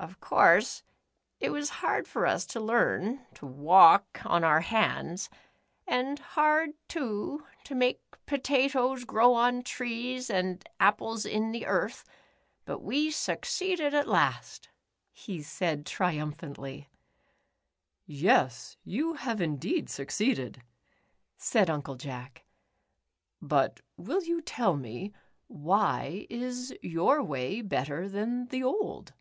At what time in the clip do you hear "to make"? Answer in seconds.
7.64-8.00